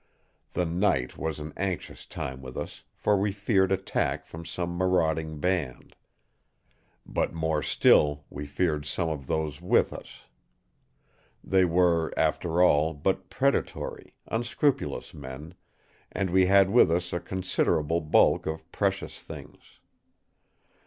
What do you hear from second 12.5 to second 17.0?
all, but predatory, unscrupulous men; and we had with